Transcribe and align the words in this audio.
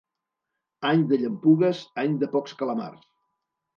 Any 0.91 1.03
de 1.11 1.19
llampugues, 1.23 1.83
any 2.05 2.17
de 2.25 2.31
pocs 2.37 2.57
calamars. 2.63 3.09